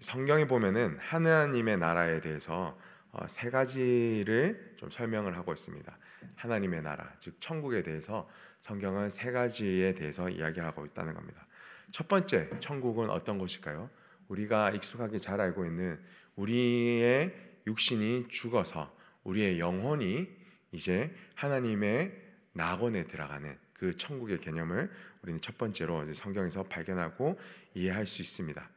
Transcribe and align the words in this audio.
성경에 0.00 0.46
보면은 0.46 0.96
하나님의 1.00 1.78
나라에 1.78 2.20
대해서 2.20 2.78
어, 3.10 3.26
세 3.26 3.50
가지를 3.50 4.74
좀 4.76 4.90
설명을 4.90 5.36
하고 5.36 5.52
있습니다. 5.52 5.98
하나님의 6.36 6.82
나라, 6.82 7.12
즉 7.20 7.36
천국에 7.40 7.82
대해서 7.82 8.28
성경은 8.60 9.10
세 9.10 9.32
가지에 9.32 9.94
대해서 9.94 10.28
이야기하고 10.28 10.84
있다는 10.86 11.14
겁니다. 11.14 11.46
첫 11.90 12.06
번째, 12.06 12.50
천국은 12.60 13.10
어떤 13.10 13.38
곳일까요? 13.38 13.90
우리가 14.28 14.70
익숙하게 14.70 15.18
잘 15.18 15.40
알고 15.40 15.64
있는 15.64 15.98
우리의 16.36 17.34
육신이 17.66 18.28
죽어서 18.28 18.94
우리의 19.24 19.58
영혼이 19.58 20.28
이제 20.72 21.14
하나님의 21.34 22.12
낙원에 22.52 23.04
들어가는 23.04 23.56
그 23.72 23.94
천국의 23.96 24.38
개념을 24.40 24.90
우리는 25.22 25.40
첫 25.40 25.56
번째로 25.56 26.04
성경에서 26.12 26.64
발견하고 26.64 27.38
이해할 27.74 28.06
수 28.06 28.22
있습니다. 28.22 28.68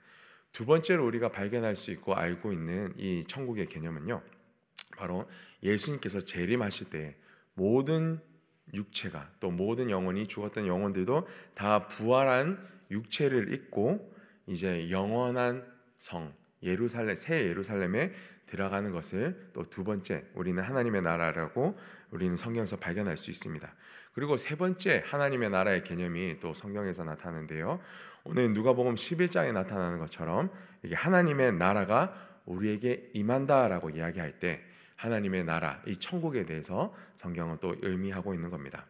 두 0.51 0.65
번째로 0.65 1.05
우리가 1.05 1.29
발견할 1.29 1.75
수 1.75 1.91
있고 1.91 2.15
알고 2.15 2.51
있는 2.51 2.93
이 2.97 3.23
천국의 3.25 3.67
개념은요. 3.67 4.21
바로 4.97 5.27
예수님께서 5.63 6.21
재림하실 6.21 6.89
때 6.89 7.15
모든 7.53 8.19
육체가 8.73 9.31
또 9.39 9.51
모든 9.51 9.89
영혼이 9.89 10.27
죽었던 10.27 10.67
영혼들도 10.67 11.27
다 11.55 11.87
부활한 11.87 12.63
육체를 12.91 13.53
입고 13.53 14.13
이제 14.47 14.89
영원한 14.89 15.65
성 15.97 16.33
예루살렘 16.63 17.15
새 17.15 17.45
예루살렘에 17.45 18.13
들어가는 18.45 18.91
것을 18.91 19.49
또 19.53 19.63
두 19.63 19.83
번째 19.83 20.25
우리는 20.35 20.61
하나님의 20.61 21.01
나라라고 21.01 21.77
우리는 22.11 22.35
성경에서 22.35 22.77
발견할 22.77 23.17
수 23.17 23.31
있습니다. 23.31 23.73
그리고 24.13 24.37
세 24.37 24.55
번째 24.55 25.03
하나님의 25.05 25.49
나라의 25.49 25.83
개념이 25.83 26.39
또 26.39 26.53
성경에서 26.53 27.03
나타나는데요. 27.03 27.79
오늘 28.23 28.53
누가복음 28.53 28.95
11장에 28.95 29.51
나타나는 29.53 29.99
것처럼 29.99 30.49
이게 30.83 30.95
하나님의 30.95 31.53
나라가 31.53 32.13
우리에게 32.45 33.11
임한다라고 33.13 33.91
이야기할 33.91 34.39
때 34.39 34.61
하나님의 35.01 35.45
나라, 35.45 35.81
이 35.87 35.97
천국에 35.97 36.45
대해서 36.45 36.93
성경은 37.15 37.57
또 37.59 37.75
의미하고 37.81 38.35
있는 38.35 38.51
겁니다. 38.51 38.85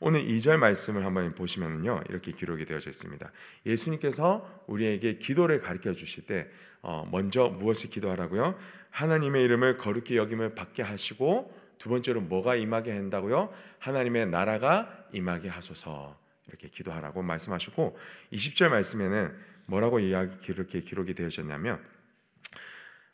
오늘 0.00 0.26
2절 0.26 0.56
말씀을 0.56 1.04
한번 1.04 1.32
보시면요. 1.34 2.02
이렇게 2.08 2.32
기록이 2.32 2.64
되어져 2.64 2.90
있습니다. 2.90 3.30
예수님께서 3.64 4.64
우리에게 4.66 5.18
기도를 5.18 5.60
가르쳐 5.60 5.92
주실 5.92 6.26
때 6.26 6.50
어, 6.82 7.08
먼저 7.10 7.48
무엇을 7.48 7.90
기도하라고요? 7.90 8.56
하나님의 8.90 9.44
이름을 9.44 9.78
거룩히 9.78 10.16
여김을 10.16 10.54
받게 10.54 10.82
하시고 10.82 11.52
두 11.78 11.88
번째로 11.88 12.20
뭐가 12.20 12.56
임하게 12.56 12.92
한다고요? 12.92 13.52
하나님의 13.78 14.26
나라가 14.26 15.06
임하게 15.12 15.48
하소서. 15.48 16.24
이렇게 16.48 16.68
기도하라고 16.68 17.22
말씀하시고 17.22 17.98
20절 18.32 18.68
말씀에는 18.68 19.34
뭐라고 19.66 19.98
이야기 19.98 20.36
이렇게 20.48 20.80
기록이 20.80 21.14
되어졌냐면 21.14 21.80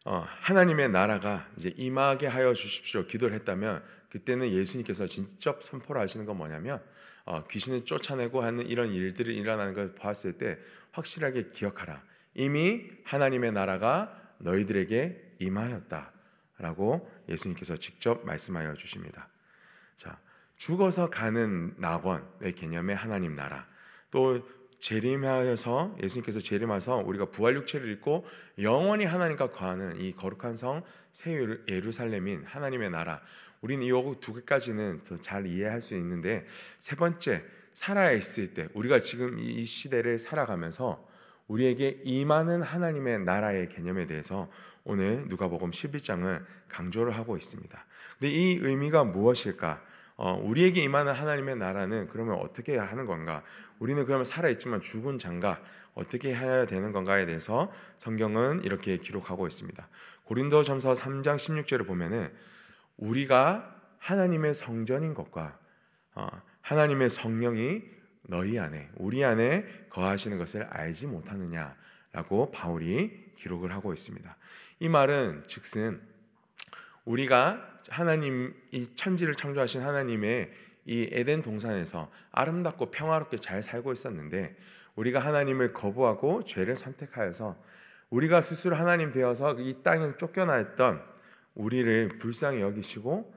어, 0.05 0.27
하나님의 0.41 0.91
나라가 0.91 1.49
이제 1.57 1.73
임하게 1.77 2.27
하여 2.27 2.55
주십시오 2.55 3.07
기도를 3.07 3.35
했다면 3.37 3.83
그때는 4.11 4.51
예수님께서 4.51 5.07
직접 5.07 5.63
선포를 5.63 6.03
하시는 6.03 6.27
건 6.27 6.37
뭐냐면 6.37 6.83
어, 7.25 7.45
귀신을 7.47 7.85
쫓아내고 7.85 8.43
하는 8.43 8.67
이런 8.67 8.93
일들이 8.93 9.37
일어나는 9.37 9.75
걸 9.75 9.95
봤을 9.95 10.39
때 10.39 10.59
확실하게 10.93 11.51
기억하라 11.51 12.03
이미 12.35 12.91
하나님의 13.05 13.53
나라가 13.53 14.17
너희들에게 14.39 15.37
임하였다 15.39 16.13
라고 16.61 17.11
예수님께서 17.29 17.77
직접 17.77 18.25
말씀하여 18.25 18.75
주십니다. 18.75 19.29
자 19.97 20.19
죽어서 20.57 21.11
가는 21.11 21.75
낙원의 21.79 22.55
개념의 22.55 22.95
하나님 22.95 23.35
나라 23.35 23.67
또 24.11 24.47
재림하여서 24.79 25.97
예수님께서 26.03 26.41
재림하서 26.41 26.99
우리가 26.99 27.27
부활 27.27 27.55
육체를 27.57 27.91
입고 27.93 28.25
영원히 28.59 29.05
하나님과 29.05 29.51
거하는 29.51 30.01
이 30.01 30.15
거룩한 30.15 30.57
성 30.57 30.83
새 31.13 31.35
예루살렘인 31.69 32.45
하나님의 32.45 32.91
나라 32.91 33.21
우리는 33.61 33.85
이두 33.85 34.35
개까지는 34.35 35.03
더 35.03 35.17
잘 35.19 35.47
이해할 35.47 35.83
수 35.83 35.97
있는데 35.97 36.47
세 36.79 36.97
번째 36.97 37.45
살아 37.73 38.13
있을 38.13 38.55
때 38.55 38.69
우리가 38.75 39.01
지금 39.01 39.39
이 39.39 39.65
시대를 39.65 40.19
살아가면서 40.19 41.07
우리에게 41.49 42.03
임하는 42.05 42.63
하나님의 42.63 43.21
나라의 43.21 43.69
개념에 43.69 44.07
대해서 44.07 44.49
오늘 44.85 45.27
누가복음 45.29 45.71
11장은 45.71 46.45
강조를 46.69 47.17
하고 47.17 47.37
있습니다. 47.37 47.87
근데 48.19 48.33
이 48.33 48.59
의미가 48.61 49.05
무엇일까? 49.05 49.83
어, 50.17 50.39
우리에게 50.43 50.83
임하는 50.83 51.15
하나님의 51.15 51.57
나라는 51.57 52.09
그러면 52.09 52.35
어떻게 52.35 52.77
하는 52.77 53.07
건가? 53.07 53.43
우리는 53.79 54.05
그러면 54.05 54.27
살아있지만 54.27 54.81
죽은 54.81 55.19
장가 55.19 55.63
어떻게 55.95 56.35
해야 56.35 56.67
되는 56.67 56.93
건가에 56.93 57.25
대해서 57.25 57.73
성경은 57.97 58.63
이렇게 58.65 58.99
기록하고 58.99 59.47
있습니다. 59.47 59.89
고린도전서 60.25 60.93
3장 60.93 61.37
16절을 61.37 61.87
보면은 61.87 62.31
우리가 62.99 63.75
하나님의 63.99 64.55
성전인 64.55 65.15
것과 65.15 65.59
어, 66.15 66.29
하나님의 66.61 67.11
성령이 67.11 67.83
너희 68.23 68.59
안에 68.59 68.91
우리 68.97 69.25
안에 69.25 69.87
거하시는 69.91 70.39
것을 70.39 70.65
알지 70.65 71.07
못하느냐라고 71.07 72.51
바울이 72.53 73.33
기록을 73.37 73.73
하고 73.73 73.93
있습니다. 73.93 74.37
이 74.83 74.89
말은 74.89 75.45
즉슨 75.47 76.01
우리가 77.05 77.83
하나님 77.91 78.55
이 78.73 78.87
천지를 78.95 79.35
창조하신 79.35 79.83
하나님의 79.83 80.51
이 80.87 81.09
에덴 81.13 81.43
동산에서 81.43 82.11
아름답고 82.33 82.91
평화롭게 82.91 83.37
잘 83.37 83.63
살고 83.63 83.93
있었는데 83.93 84.57
우리가 84.97 85.19
하나님을 85.21 85.75
거부하고 85.75 86.45
죄를 86.45 86.77
선택하여서 86.77 87.63
우리가 88.09 88.41
스스로 88.41 88.75
하나님 88.75 89.13
되어서 89.13 89.55
이 89.61 89.83
땅에 89.83 90.17
쫓겨나 90.17 90.59
있던 90.61 91.03
우리를 91.55 92.09
불쌍히 92.19 92.63
여기시고 92.63 93.35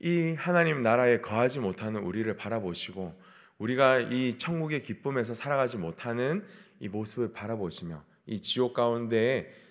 이 0.00 0.34
하나님 0.38 0.80
나라에 0.80 1.20
거하지 1.20 1.60
못하는 1.60 2.02
우리를 2.02 2.34
바라보시고 2.38 3.14
우리가 3.58 3.98
이 3.98 4.38
천국의 4.38 4.80
기쁨에서 4.80 5.34
살아가지 5.34 5.76
못하는 5.76 6.42
이 6.80 6.88
모습을 6.88 7.34
바라보시며 7.34 8.02
이 8.26 8.40
지옥 8.40 8.72
가운데 8.72 9.63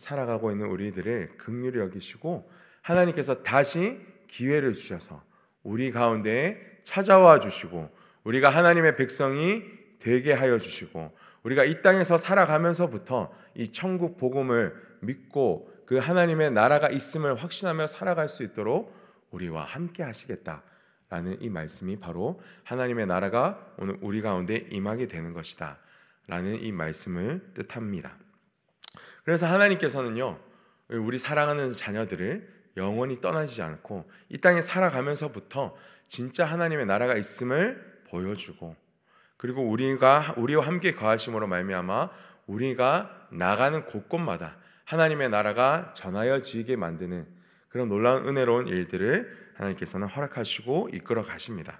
살아가고 0.00 0.50
있는 0.50 0.66
우리들을 0.66 1.36
극률히 1.36 1.78
여기시고 1.78 2.50
하나님께서 2.80 3.42
다시 3.42 4.00
기회를 4.28 4.72
주셔서 4.72 5.22
우리 5.62 5.92
가운데 5.92 6.78
찾아와 6.84 7.38
주시고 7.38 7.90
우리가 8.24 8.48
하나님의 8.48 8.96
백성이 8.96 9.62
되게 9.98 10.32
하여 10.32 10.58
주시고 10.58 11.12
우리가 11.42 11.64
이 11.64 11.82
땅에서 11.82 12.16
살아가면서부터 12.16 13.30
이 13.54 13.72
천국 13.72 14.16
복음을 14.16 14.74
믿고 15.00 15.70
그 15.84 15.98
하나님의 15.98 16.52
나라가 16.52 16.88
있음을 16.88 17.34
확신하며 17.34 17.86
살아갈 17.86 18.30
수 18.30 18.42
있도록 18.42 18.94
우리와 19.32 19.64
함께 19.64 20.02
하시겠다라는 20.02 21.40
이 21.40 21.50
말씀이 21.50 22.00
바로 22.00 22.40
하나님의 22.64 23.06
나라가 23.06 23.74
오늘 23.76 23.98
우리 24.00 24.22
가운데 24.22 24.66
임하게 24.70 25.08
되는 25.08 25.34
것이다. 25.34 25.78
라는 26.26 26.62
이 26.62 26.72
말씀을 26.72 27.52
뜻합니다. 27.52 28.16
그래서 29.30 29.46
하나님께서는요, 29.46 30.40
우리 30.88 31.16
사랑하는 31.16 31.72
자녀들을 31.72 32.48
영원히 32.76 33.20
떠나지 33.20 33.62
않고 33.62 34.10
이 34.28 34.40
땅에 34.40 34.60
살아가면서부터 34.60 35.76
진짜 36.08 36.44
하나님의 36.44 36.86
나라가 36.86 37.14
있음을 37.14 38.00
보여주고 38.08 38.74
그리고 39.36 39.62
우리가 39.62 40.34
우리와 40.36 40.66
함께 40.66 40.90
거하심으로 40.96 41.46
말미암아 41.46 42.10
우리가 42.48 43.28
나가는 43.30 43.84
곳곳마다 43.84 44.56
하나님의 44.84 45.30
나라가 45.30 45.92
전하여지게 45.94 46.74
만드는 46.74 47.24
그런 47.68 47.86
놀라운 47.86 48.26
은혜로운 48.28 48.66
일들을 48.66 49.52
하나님께서는 49.54 50.08
허락하시고 50.08 50.88
이끌어 50.92 51.22
가십니다. 51.22 51.78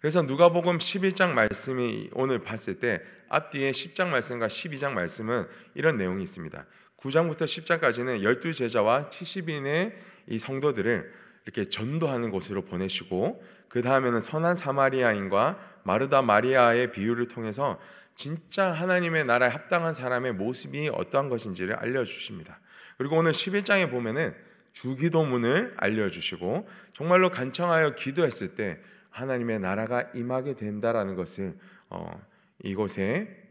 그래서 0.00 0.22
누가복음 0.22 0.78
11장 0.78 1.32
말씀이 1.32 2.10
오늘 2.12 2.38
봤을 2.38 2.78
때 2.78 3.02
앞뒤에 3.28 3.72
10장 3.72 4.08
말씀과 4.08 4.46
12장 4.46 4.92
말씀은 4.92 5.46
이런 5.74 5.96
내용이 5.96 6.22
있습니다. 6.22 6.64
9장부터 6.98 7.42
10장까지는 7.42 8.22
열두 8.22 8.52
제자와 8.52 9.08
70인의 9.08 9.94
이 10.28 10.38
성도들을 10.38 11.12
이렇게 11.44 11.64
전도하는 11.64 12.30
곳으로 12.30 12.62
보내시고 12.62 13.42
그 13.68 13.82
다음에는 13.82 14.20
선한 14.20 14.56
사마리아인과 14.56 15.58
마르다 15.84 16.22
마리아의 16.22 16.92
비유를 16.92 17.28
통해서 17.28 17.78
진짜 18.14 18.72
하나님의 18.72 19.24
나라에 19.26 19.50
합당한 19.50 19.92
사람의 19.92 20.32
모습이 20.32 20.90
어떠한 20.92 21.28
것인지를 21.28 21.74
알려주십니다. 21.76 22.60
그리고 22.98 23.18
오늘 23.18 23.32
11장에 23.32 23.90
보면은 23.90 24.34
주기도문을 24.72 25.74
알려주시고 25.76 26.68
정말로 26.92 27.30
간청하여 27.30 27.94
기도했을 27.94 28.56
때 28.56 28.78
하나님의 29.10 29.60
나라가 29.60 30.04
임하게 30.14 30.54
된다라는 30.54 31.14
것을 31.14 31.54
어, 31.88 32.20
이곳에 32.62 33.45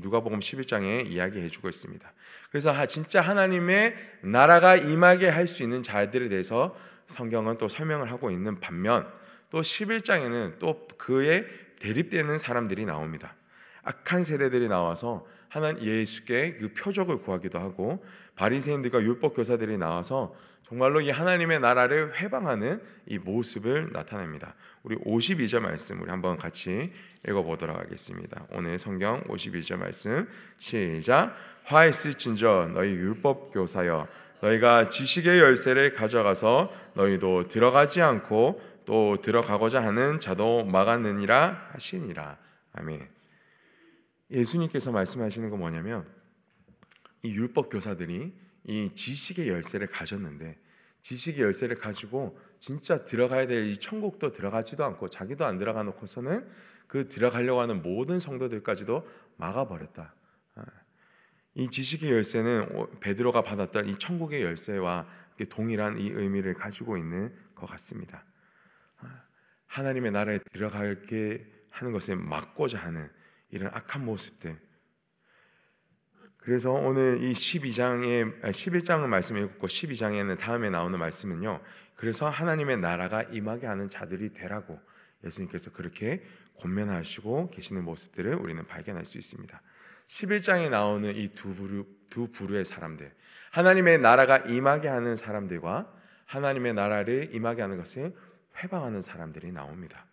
누가복음 0.00 0.40
11장에 0.40 1.06
이야기해 1.06 1.48
주고 1.48 1.68
있습니다. 1.68 2.12
그래서 2.50 2.86
진짜 2.86 3.20
하나님의 3.20 3.94
나라가 4.22 4.76
임하게 4.76 5.28
할 5.28 5.46
수 5.46 5.62
있는 5.62 5.82
자들에 5.82 6.28
대해서 6.28 6.76
성경은 7.06 7.56
또 7.56 7.68
설명을 7.68 8.10
하고 8.10 8.30
있는 8.30 8.60
반면 8.60 9.06
또 9.50 9.62
11장에는 9.62 10.58
또 10.58 10.86
그에 10.98 11.46
대립되는 11.80 12.38
사람들이 12.38 12.84
나옵니다. 12.84 13.34
악한 13.82 14.24
세대들이 14.24 14.68
나와서 14.68 15.26
하나님 15.48 15.82
예수께 15.82 16.56
그 16.56 16.72
표적을 16.74 17.18
구하기도 17.18 17.58
하고 17.58 18.04
바리새인들과 18.36 19.00
율법 19.02 19.34
교사들이 19.34 19.78
나와서 19.78 20.34
정말로 20.62 21.00
이 21.00 21.10
하나님의 21.10 21.60
나라를 21.60 22.20
회방하는 22.20 22.82
이 23.06 23.18
모습을 23.18 23.90
나타냅니다. 23.92 24.54
우리 24.82 24.96
52절 24.96 25.60
말씀 25.60 26.00
우리 26.02 26.10
한번 26.10 26.36
같이 26.36 26.92
읽어 27.26 27.42
보도록 27.42 27.78
하겠습니다. 27.78 28.46
오늘 28.52 28.78
성경 28.78 29.22
52절 29.24 29.78
말씀 29.78 30.28
시작 30.58 31.34
화 31.64 31.86
있을진저 31.86 32.70
너희 32.74 32.90
율법 32.90 33.50
교사여 33.52 34.06
너희가 34.40 34.88
지식의 34.88 35.40
열쇠를 35.40 35.94
가져가서 35.94 36.70
너희도 36.94 37.48
들어가지 37.48 38.02
않고 38.02 38.60
또 38.84 39.20
들어가고자 39.20 39.82
하는 39.82 40.18
자도 40.18 40.64
막았느니라 40.64 41.70
하시니라. 41.72 42.36
아멘. 42.72 43.17
예수님께서 44.30 44.92
말씀하시는 44.92 45.50
건 45.50 45.58
뭐냐면 45.58 46.06
이 47.22 47.30
율법 47.30 47.70
교사들이 47.70 48.34
이 48.64 48.90
지식의 48.94 49.48
열쇠를 49.48 49.86
가졌는데 49.86 50.58
지식의 51.00 51.42
열쇠를 51.42 51.78
가지고 51.78 52.38
진짜 52.58 53.04
들어가야 53.04 53.46
될 53.46 53.68
이 53.68 53.78
천국도 53.78 54.32
들어가지도 54.32 54.84
않고 54.84 55.08
자기도 55.08 55.46
안 55.46 55.58
들어가 55.58 55.82
놓고서는 55.82 56.48
그 56.86 57.08
들어가려고 57.08 57.60
하는 57.60 57.82
모든 57.82 58.18
성도들까지도 58.18 59.06
막아버렸다. 59.36 60.14
아, 60.56 60.64
이 61.54 61.70
지식의 61.70 62.10
열쇠는 62.10 63.00
베드로가 63.00 63.42
받았던 63.42 63.88
이 63.88 63.98
천국의 63.98 64.42
열쇠와 64.42 65.06
동일한 65.50 65.98
이 65.98 66.08
의미를 66.08 66.54
가지고 66.54 66.96
있는 66.96 67.34
것 67.54 67.66
같습니다. 67.66 68.24
아, 68.98 69.22
하나님의 69.66 70.10
나라에 70.12 70.40
들어가게 70.52 71.46
하는 71.70 71.92
것을 71.92 72.16
막고자 72.16 72.78
하는 72.78 73.08
이런 73.50 73.70
악한 73.74 74.04
모습들. 74.04 74.56
그래서 76.38 76.72
오늘 76.72 77.22
이 77.22 77.32
12장에 77.32 78.40
11장의 78.42 79.06
말씀을 79.06 79.42
읽고 79.42 79.66
12장에는 79.66 80.38
다음에 80.38 80.70
나오는 80.70 80.98
말씀은요. 80.98 81.60
그래서 81.94 82.28
하나님의 82.28 82.78
나라가 82.78 83.22
임하게 83.22 83.66
하는 83.66 83.88
자들이 83.88 84.32
되라고 84.32 84.80
예수님께서 85.24 85.72
그렇게 85.72 86.24
권면하시고 86.60 87.50
계시는 87.50 87.84
모습들을 87.84 88.34
우리는 88.34 88.66
발견할 88.66 89.04
수 89.04 89.18
있습니다. 89.18 89.60
11장에 90.06 90.70
나오는 90.70 91.14
이 91.14 91.28
두 91.34 91.54
부류 91.54 91.86
두 92.08 92.30
부류의 92.32 92.64
사람들. 92.64 93.12
하나님의 93.50 93.98
나라가 93.98 94.38
임하게 94.38 94.88
하는 94.88 95.16
사람들과 95.16 95.92
하나님의 96.24 96.74
나라를 96.74 97.34
임하게 97.34 97.62
하는 97.62 97.76
것을 97.76 98.14
회방하는 98.62 99.02
사람들이 99.02 99.52
나옵니다. 99.52 100.07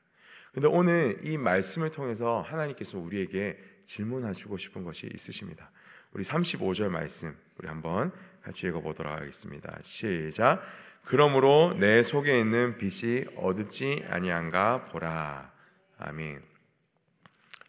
근데 0.55 0.69
오늘 0.69 1.19
이 1.21 1.37
말씀을 1.37 1.91
통해서 1.91 2.39
하나님께서 2.39 2.97
우리에게 2.97 3.57
질문하시고 3.83 4.55
싶은 4.55 4.85
것이 4.85 5.09
있으십니다. 5.13 5.69
우리 6.13 6.23
35절 6.23 6.87
말씀 6.87 7.35
우리 7.57 7.67
한번 7.67 8.13
같이 8.41 8.65
읽어 8.65 8.79
보도록 8.79 9.11
하겠습니다. 9.11 9.77
시작. 9.83 10.61
그러므로 11.03 11.75
내 11.77 12.01
속에 12.01 12.39
있는 12.39 12.77
빛이 12.77 13.25
어둡지 13.35 14.05
아니한가 14.07 14.85
보라. 14.85 15.51
아멘. 15.97 16.41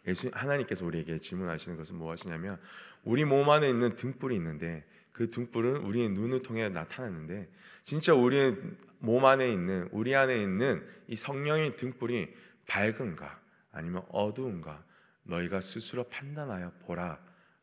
예수 0.07 0.31
하나님께서 0.33 0.87
우리에게 0.87 1.19
질문하시는 1.19 1.77
것은 1.77 1.97
무엇이냐면 1.97 2.57
우리 3.03 3.25
몸 3.25 3.51
안에 3.51 3.69
있는 3.69 3.97
등불이 3.97 4.37
있는데 4.37 4.85
그 5.11 5.29
등불은 5.33 5.79
우리의 5.79 6.11
눈을 6.11 6.43
통해 6.43 6.69
나타나는데 6.69 7.49
진짜 7.83 8.15
우리의 8.15 8.55
몸 9.01 9.25
안에 9.25 9.51
있는 9.51 9.89
우리 9.91 10.15
안에 10.15 10.41
있는 10.41 10.87
이 11.09 11.17
성령의 11.17 11.75
등불이 11.75 12.46
밝은가 12.67 13.41
아니면 13.73 14.03
어두운가 14.11 14.85
너희가 15.25 15.61
스스로 15.61 16.05
판단하여 16.05 16.73
보라 16.87 17.19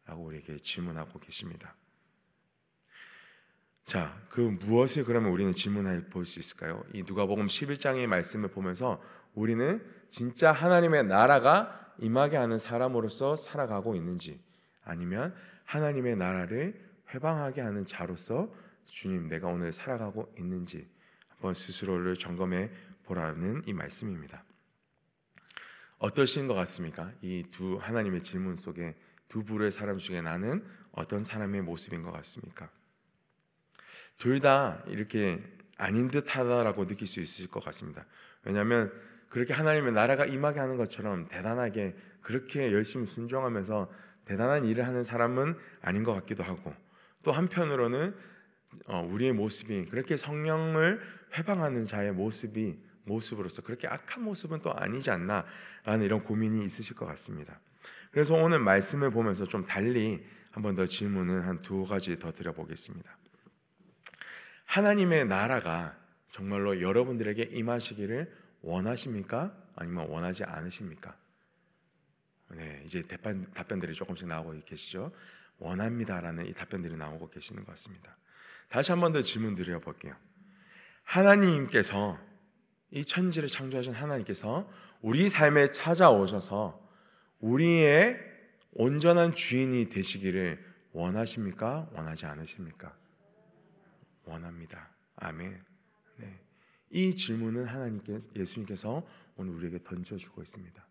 라고 0.06 0.26
우리에게 0.26 0.60
질문하고 0.60 1.20
계십니다. 1.20 1.76
자, 3.86 4.18
그 4.30 4.40
무엇을 4.42 5.04
그러면 5.04 5.32
우리는 5.32 5.54
질문해 5.54 6.06
볼 6.10 6.26
수 6.26 6.40
있을까요? 6.40 6.84
이 6.94 7.04
누가복음 7.04 7.46
11장의 7.46 8.08
말씀을 8.08 8.50
보면서 8.50 9.02
우리는 9.34 9.84
진짜 10.08 10.52
하나님의 10.52 11.06
나라가 11.06 11.94
임하게 12.00 12.38
하는 12.38 12.58
사람으로서 12.58 13.36
살아가고 13.36 13.96
있는지 13.96 14.42
아니면 14.84 15.36
하나님의 15.66 16.16
나라를 16.16 16.80
회방하게 17.14 17.62
하는 17.62 17.86
자로서 17.86 18.54
주님 18.86 19.28
내가 19.28 19.48
오늘 19.48 19.72
살아가고 19.72 20.34
있는지 20.38 20.90
한번 21.30 21.54
스스로를 21.54 22.16
점검해 22.16 22.72
보라는 23.04 23.64
이 23.66 23.74
말씀입니다. 23.74 24.44
어떠신 26.04 26.48
것 26.48 26.54
같습니까? 26.54 27.14
이 27.22 27.44
두 27.50 27.78
하나님의 27.78 28.24
질문 28.24 28.58
속에 28.58 28.94
두 29.30 29.46
부류의 29.46 29.72
사람 29.72 29.98
중에 29.98 30.22
나는 30.22 30.62
어떤 30.92 31.24
사람의 31.24 31.62
모습인 31.62 32.04
것 32.04 32.12
같습니까? 32.12 32.70
둘 34.18 34.42
다 34.42 34.84
이렇게 34.88 35.42
아닌 35.78 36.10
듯하다라고 36.12 36.88
느낄 36.88 37.08
수 37.08 37.22
있을 37.22 37.48
것 37.48 37.64
같습니다. 37.64 38.06
왜냐하면 38.44 38.92
그렇게 39.30 39.54
하나님의 39.54 39.94
나라가 39.94 40.26
임하게 40.26 40.60
하는 40.60 40.76
것처럼 40.76 41.30
대단하게 41.30 41.96
그렇게 42.20 42.74
열심히 42.74 43.06
순종하면서 43.06 43.90
대단한 44.26 44.66
일을 44.66 44.86
하는 44.86 45.06
사람은 45.06 45.56
아닌 45.82 46.04
것 46.04 46.14
같기도 46.16 46.44
하고 46.44 46.74
또 47.24 47.32
한편으로는 47.32 48.14
어, 48.88 49.08
우리의 49.10 49.32
모습이 49.32 49.86
그렇게 49.86 50.18
성령을 50.18 51.00
회방하는 51.38 51.86
자의 51.86 52.12
모습이 52.12 52.78
모습으로서 53.06 53.62
그렇게 53.62 53.88
악한 53.88 54.24
모습은 54.24 54.62
또 54.62 54.74
아니지 54.74 55.12
않나라는 55.12 56.04
이런 56.04 56.24
고민이 56.24 56.64
있으실 56.66 56.96
것 56.96 57.06
같습니다. 57.08 57.60
그래서 58.12 58.34
오늘 58.34 58.60
말씀을 58.60 59.12
보면서 59.12 59.46
좀 59.48 59.66
달리 59.66 60.26
한번 60.52 60.76
더 60.76 60.86
질문을 60.86 61.48
한 61.48 61.62
두 61.62 61.86
가지 61.86 62.18
더 62.20 62.32
드려보겠습니다. 62.32 63.18
하나님의 64.66 65.26
나라가 65.26 65.98
정말로 66.32 66.82
여러분들에게 66.82 67.44
임하시기를 67.44 68.32
원하십니까? 68.62 69.56
아니면 69.76 70.08
원하지 70.10 70.44
않으십니까? 70.44 71.16
네, 72.52 72.82
이제 72.86 73.02
답변, 73.04 73.52
답변들이 73.54 73.94
조금씩 73.94 74.28
나오고 74.28 74.60
계시죠. 74.66 75.12
원합니다라는 75.58 76.46
이 76.48 76.54
답변들이 76.54 76.96
나오고 76.96 77.30
계시는 77.30 77.64
것 77.66 77.72
같습니다. 77.72 78.16
다시 78.70 78.92
한 78.92 79.02
번 79.02 79.12
더 79.14 79.22
질문 79.22 79.56
드려볼게요. 79.56 80.16
하나님께서 81.04 82.20
이 82.94 83.04
천지를 83.04 83.50
창조하신 83.50 83.94
하나님께서 83.94 84.70
우리 85.02 85.28
삶에 85.28 85.72
찾아오셔서 85.72 86.80
우리의 87.40 88.18
온전한 88.74 89.34
주인이 89.34 89.90
되시기를 89.90 90.64
원하십니까? 90.92 91.90
원하지 91.94 92.28
않으십니까? 92.28 92.96
원합니다. 94.26 94.92
아멘. 95.16 95.60
네. 96.18 96.40
이 96.92 97.16
질문은 97.16 97.66
하나님께서 97.66 98.30
예수님께서 98.36 99.04
오늘 99.38 99.56
우리에게 99.56 99.80
던져주고 99.80 100.44
있습니다. 100.44 100.88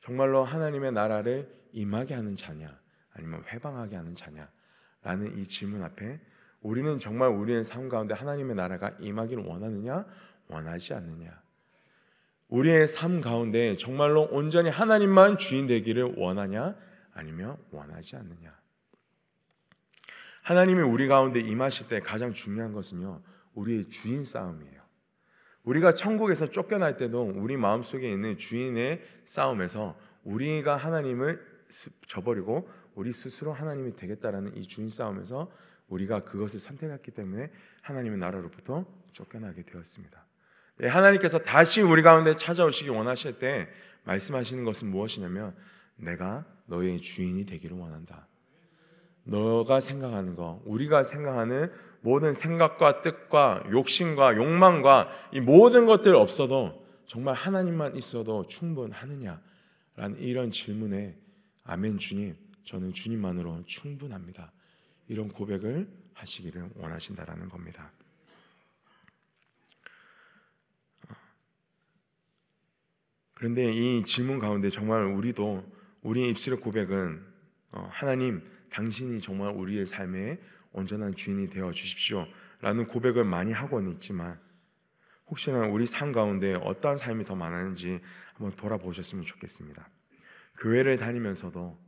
정말로 0.00 0.42
하나님의 0.42 0.92
나라를 0.92 1.54
임하게 1.72 2.14
하는 2.14 2.34
자냐, 2.34 2.80
아니면 3.12 3.44
회방하게 3.44 3.94
하는 3.94 4.14
자냐, 4.14 4.50
라는 5.02 5.36
이 5.36 5.46
질문 5.46 5.82
앞에 5.82 6.18
우리는 6.60 6.98
정말 6.98 7.28
우리의 7.28 7.62
삶 7.62 7.90
가운데 7.90 8.14
하나님의 8.14 8.56
나라가 8.56 8.96
임하기를 9.00 9.44
원하느냐, 9.44 10.06
원하지 10.48 10.94
않느냐. 10.94 11.42
우리의 12.48 12.86
삶 12.86 13.20
가운데 13.20 13.76
정말로 13.76 14.28
온전히 14.30 14.70
하나님만 14.70 15.36
주인 15.36 15.66
되기를 15.66 16.14
원하냐 16.16 16.76
아니면 17.12 17.56
원하지 17.70 18.16
않느냐. 18.16 18.56
하나님이 20.42 20.82
우리 20.82 21.08
가운데 21.08 21.40
임하실 21.40 21.88
때 21.88 22.00
가장 22.00 22.32
중요한 22.32 22.72
것은요. 22.72 23.20
우리의 23.54 23.88
주인 23.88 24.22
싸움이에요. 24.22 24.80
우리가 25.64 25.92
천국에서 25.92 26.48
쫓겨날 26.48 26.96
때도 26.96 27.32
우리 27.34 27.56
마음속에 27.56 28.08
있는 28.08 28.38
주인의 28.38 29.02
싸움에서 29.24 29.98
우리가 30.22 30.76
하나님을 30.76 31.44
저버리고 32.06 32.68
우리 32.94 33.12
스스로 33.12 33.52
하나님이 33.52 33.96
되겠다라는 33.96 34.56
이 34.56 34.62
주인 34.62 34.88
싸움에서 34.88 35.50
우리가 35.88 36.20
그것을 36.20 36.60
선택했기 36.60 37.10
때문에 37.10 37.50
하나님의 37.82 38.18
나라로부터 38.18 38.86
쫓겨나게 39.10 39.62
되었습니다. 39.64 40.25
네, 40.78 40.88
하나님께서 40.88 41.38
다시 41.38 41.80
우리 41.80 42.02
가운데 42.02 42.36
찾아오시기 42.36 42.90
원하실 42.90 43.38
때 43.38 43.68
말씀하시는 44.04 44.64
것은 44.64 44.88
무엇이냐면 44.88 45.54
내가 45.96 46.44
너의 46.66 47.00
주인이 47.00 47.46
되기를 47.46 47.76
원한다. 47.76 48.26
너가 49.24 49.80
생각하는 49.80 50.36
거, 50.36 50.62
우리가 50.64 51.02
생각하는 51.02 51.72
모든 52.00 52.32
생각과 52.32 53.02
뜻과 53.02 53.64
욕심과 53.72 54.36
욕망과 54.36 55.08
이 55.32 55.40
모든 55.40 55.86
것들 55.86 56.14
없어도 56.14 56.86
정말 57.06 57.34
하나님만 57.34 57.96
있어도 57.96 58.46
충분하느냐라는 58.46 59.40
이런 60.18 60.50
질문에 60.50 61.16
아멘 61.64 61.98
주님, 61.98 62.36
저는 62.64 62.92
주님만으로 62.92 63.64
충분합니다. 63.64 64.52
이런 65.08 65.28
고백을 65.28 65.88
하시기를 66.14 66.70
원하신다라는 66.76 67.48
겁니다. 67.48 67.90
그런데 73.36 73.70
이 73.70 74.02
질문 74.02 74.38
가운데 74.38 74.70
정말 74.70 75.04
우리도 75.04 75.62
우리의 76.00 76.30
입술의 76.30 76.58
고백은 76.60 77.22
어, 77.72 77.86
하나님 77.92 78.42
당신이 78.70 79.20
정말 79.20 79.54
우리의 79.54 79.84
삶의 79.84 80.38
온전한 80.72 81.14
주인이 81.14 81.50
되어 81.50 81.70
주십시오 81.70 82.26
라는 82.62 82.88
고백을 82.88 83.24
많이 83.24 83.52
하고는 83.52 83.92
있지만 83.92 84.40
혹시나 85.26 85.66
우리 85.66 85.84
삶 85.84 86.12
가운데 86.12 86.54
어떠한 86.54 86.96
삶이 86.96 87.26
더 87.26 87.34
많았는지 87.34 88.00
한번 88.32 88.56
돌아보셨으면 88.56 89.26
좋겠습니다. 89.26 89.86
교회를 90.58 90.96
다니면서도 90.96 91.78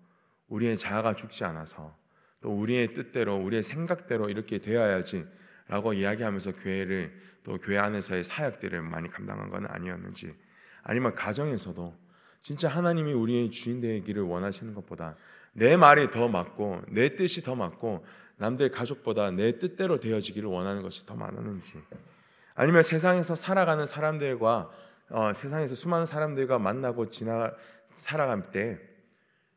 우리의 0.49 0.77
자아가 0.77 1.15
죽지 1.15 1.45
않아서 1.45 1.97
또 2.43 2.51
우리의 2.51 2.93
뜻대로 2.93 3.37
우리의 3.37 3.63
생각대로 3.63 4.29
이렇게 4.29 4.59
되어야지 4.59 5.27
라고 5.67 5.95
이야기하면서 5.95 6.57
교회를 6.57 7.19
또 7.43 7.57
교회 7.57 7.79
안에서의 7.79 8.23
사역들을 8.25 8.83
많이 8.83 9.11
감당한 9.11 9.49
건 9.49 9.67
아니었는지 9.67 10.35
아니면 10.89 11.15
가정에서도 11.15 11.95
진짜 12.41 12.67
하나님이 12.67 13.13
우리의 13.13 13.51
주인 13.51 13.83
되기를 13.83 14.23
원하시는 14.23 14.75
것보다 14.75 15.17
내 15.53 15.77
말이 15.77 16.11
더 16.11 16.29
맞고 16.29 16.81
내 16.89 17.15
뜻이 17.15 17.43
더 17.43 17.55
맞고 17.55 18.07
남들 18.39 18.71
가족보다 18.71 19.31
내 19.31 19.59
뜻대로 19.59 20.01
되어지기를 20.01 20.49
원하는 20.49 20.81
것이 20.81 21.05
더 21.05 21.15
많았는지 21.15 21.83
아니면 22.55 22.83
세상에서 22.83 23.35
살아가는 23.35 23.85
사람들과 23.85 24.71
어, 25.11 25.33
세상에서 25.35 25.75
수많은 25.75 26.07
사람들과 26.07 26.59
만나고 26.59 27.09
지나 27.09 27.53
살아갈 27.93 28.51
때 28.51 28.81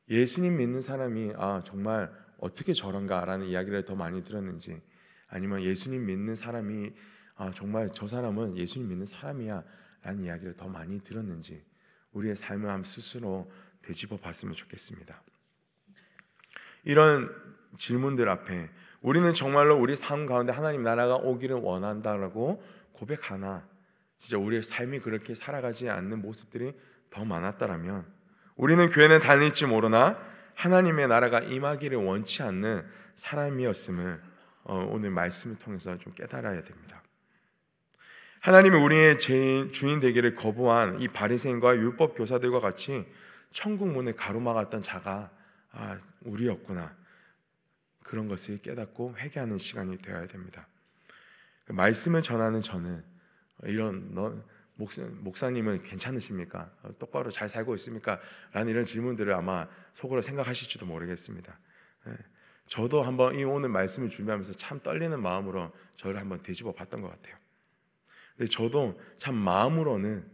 예수님 0.09 0.57
믿는 0.57 0.81
사람이 0.81 1.31
아 1.37 1.61
정말 1.63 2.11
어떻게 2.39 2.73
저런가라는 2.73 3.45
이야기를 3.45 3.85
더 3.85 3.95
많이 3.95 4.21
들었는지 4.21 4.81
아니면 5.29 5.61
예수님 5.61 6.05
믿는 6.05 6.35
사람이 6.35 6.91
아 7.35 7.51
정말 7.51 7.89
저 7.93 8.05
사람은 8.05 8.57
예수님 8.57 8.89
믿는 8.89 9.05
사람이야 9.05 9.63
라는 10.03 10.23
이야기를 10.23 10.55
더 10.55 10.67
많이 10.67 10.99
들었는지 11.01 11.63
우리의 12.13 12.35
삶을 12.35 12.69
한번 12.69 12.83
스스로 12.83 13.51
되짚어 13.81 14.17
봤으면 14.17 14.55
좋겠습니다. 14.55 15.21
이런 16.83 17.33
질문들 17.77 18.27
앞에 18.29 18.69
우리는 19.01 19.33
정말로 19.33 19.77
우리 19.77 19.95
삶 19.95 20.25
가운데 20.25 20.51
하나님 20.51 20.83
나라가 20.83 21.15
오기를 21.15 21.55
원한다라고 21.55 22.63
고백하나 22.93 23.67
진짜 24.17 24.37
우리의 24.37 24.61
삶이 24.61 24.99
그렇게 24.99 25.33
살아가지 25.33 25.89
않는 25.89 26.21
모습들이 26.21 26.73
더 27.09 27.25
많았다라면 27.25 28.05
우리는 28.55 28.89
교회는 28.89 29.21
다닐지 29.21 29.65
모르나 29.65 30.19
하나님의 30.55 31.07
나라가 31.07 31.39
임하기를 31.39 31.97
원치 31.97 32.43
않는 32.43 32.85
사람이었음을 33.15 34.21
어, 34.63 34.87
오늘 34.91 35.09
말씀을 35.09 35.57
통해서 35.57 35.97
좀 35.97 36.13
깨달아야 36.13 36.61
됩니다. 36.61 37.00
하나님이 38.41 38.75
우리의 38.75 39.19
죄인, 39.19 39.71
주인 39.71 39.99
되기를 39.99 40.33
거부한 40.33 40.99
이 40.99 41.07
바리새인과 41.07 41.75
율법 41.75 42.15
교사들과 42.15 42.59
같이 42.59 43.05
천국 43.51 43.87
문을 43.89 44.15
가로막았던 44.15 44.81
자가 44.81 45.31
아, 45.71 45.99
우리였구나. 46.21 46.95
그런 48.03 48.27
것을 48.27 48.59
깨닫고 48.61 49.15
회개하는 49.17 49.59
시간이 49.59 49.99
되어야 49.99 50.25
됩니다. 50.25 50.67
그 51.65 51.73
말씀을 51.73 52.23
전하는 52.23 52.63
저는 52.63 53.03
이런 53.65 54.15
너, 54.15 54.35
목사, 54.73 55.03
목사 55.03 55.51
님은 55.51 55.83
괜찮으십니까? 55.83 56.71
똑바로 56.97 57.29
잘 57.29 57.47
살고 57.47 57.75
있습니까? 57.75 58.19
라는 58.53 58.71
이런 58.71 58.83
질문들을 58.85 59.31
아마 59.35 59.67
속으로 59.93 60.23
생각하실지도 60.23 60.87
모르겠습니다. 60.87 61.59
예. 62.07 62.17
저도 62.67 63.03
한번 63.03 63.35
이 63.35 63.43
오늘 63.43 63.69
말씀을 63.69 64.09
준비하면서 64.09 64.53
참 64.53 64.79
떨리는 64.79 65.21
마음으로 65.21 65.71
저를 65.95 66.19
한번 66.19 66.41
뒤집어 66.41 66.73
봤던 66.73 67.01
것 67.01 67.09
같아요. 67.09 67.40
저도 68.47 68.99
참 69.17 69.35
마음으로는 69.35 70.25